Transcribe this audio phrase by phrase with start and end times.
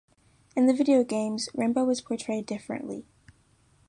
[0.55, 3.05] In the video games, Rainbow is portrayed differently.